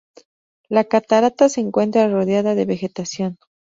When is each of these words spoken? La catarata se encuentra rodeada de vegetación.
La 0.67 0.85
catarata 0.85 1.47
se 1.47 1.61
encuentra 1.61 2.07
rodeada 2.09 2.55
de 2.55 2.65
vegetación. 2.65 3.37